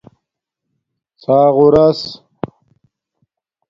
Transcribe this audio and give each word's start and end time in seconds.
ݼاغݸراس 1.21 2.01